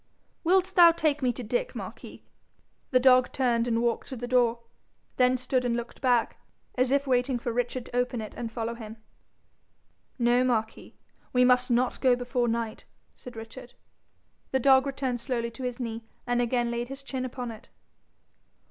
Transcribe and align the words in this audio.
'Will 0.43 0.61
thou 0.61 0.91
take 0.91 1.21
me 1.21 1.31
to 1.33 1.43
Dick, 1.43 1.75
Marquis?' 1.75 2.23
The 2.89 2.99
dog 2.99 3.31
turned 3.31 3.67
and 3.67 3.83
walked 3.83 4.07
to 4.07 4.15
the 4.15 4.25
door, 4.27 4.61
then 5.17 5.37
stood 5.37 5.63
and 5.63 5.77
looked 5.77 6.01
back, 6.01 6.37
as 6.73 6.89
if 6.91 7.05
waiting 7.05 7.37
for 7.37 7.53
Richard 7.53 7.85
to 7.85 7.95
open 7.95 8.19
it 8.19 8.33
and 8.35 8.51
follow 8.51 8.73
him. 8.73 8.97
'No, 10.17 10.43
Marquis, 10.43 10.95
we 11.33 11.45
must 11.45 11.69
not 11.69 12.01
go 12.01 12.15
before 12.15 12.47
night,' 12.47 12.85
said 13.13 13.35
Richard. 13.35 13.75
The 14.49 14.59
dog 14.59 14.87
returned 14.87 15.21
slowly 15.21 15.51
to 15.51 15.61
his 15.65 15.79
knee, 15.79 16.03
and 16.25 16.41
again 16.41 16.71
laid 16.71 16.87
his 16.87 17.03
chin 17.03 17.23
upon 17.23 17.51
it. 17.51 17.69